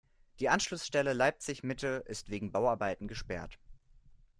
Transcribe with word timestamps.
Die 0.39 0.49
Anschlussstelle 0.49 1.13
Leipzig-Mitte 1.13 2.03
ist 2.07 2.31
wegen 2.31 2.51
Bauarbeiten 2.51 3.07
gesperrt. 3.07 3.59